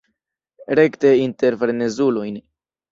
Rekte 0.79 1.13
inter 1.27 1.61
frenezulojn. 1.61 2.45